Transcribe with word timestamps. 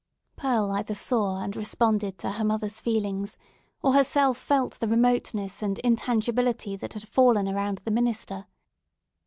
Pearl 0.35 0.71
either 0.71 0.95
saw 0.95 1.43
and 1.43 1.55
responded 1.55 2.17
to 2.17 2.31
her 2.31 2.43
mother's 2.43 2.79
feelings, 2.79 3.37
or 3.83 3.93
herself 3.93 4.35
felt 4.39 4.79
the 4.79 4.87
remoteness 4.87 5.61
and 5.61 5.77
intangibility 5.83 6.75
that 6.75 6.93
had 6.93 7.07
fallen 7.07 7.47
around 7.47 7.81
the 7.85 7.91
minister. 7.91 8.47